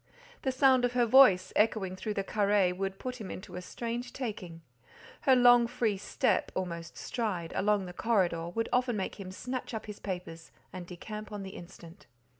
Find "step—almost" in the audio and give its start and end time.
5.95-6.97